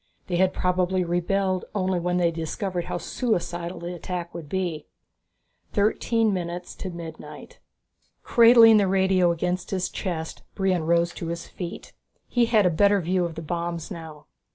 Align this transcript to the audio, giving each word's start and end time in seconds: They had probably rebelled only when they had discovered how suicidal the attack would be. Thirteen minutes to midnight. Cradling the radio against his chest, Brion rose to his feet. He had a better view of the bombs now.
They 0.25 0.37
had 0.37 0.51
probably 0.51 1.03
rebelled 1.03 1.65
only 1.75 1.99
when 1.99 2.17
they 2.17 2.25
had 2.33 2.33
discovered 2.33 2.85
how 2.85 2.97
suicidal 2.97 3.79
the 3.81 3.93
attack 3.93 4.33
would 4.33 4.49
be. 4.49 4.87
Thirteen 5.73 6.33
minutes 6.33 6.73
to 6.77 6.89
midnight. 6.89 7.59
Cradling 8.23 8.77
the 8.77 8.87
radio 8.87 9.31
against 9.31 9.69
his 9.69 9.89
chest, 9.91 10.41
Brion 10.55 10.87
rose 10.87 11.13
to 11.13 11.27
his 11.27 11.45
feet. 11.45 11.93
He 12.27 12.45
had 12.45 12.65
a 12.65 12.71
better 12.71 12.99
view 12.99 13.25
of 13.25 13.35
the 13.35 13.43
bombs 13.43 13.91
now. 13.91 14.25